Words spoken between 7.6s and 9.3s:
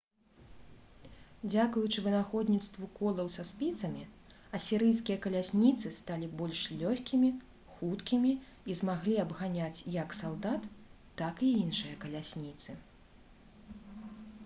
хуткімі і змаглі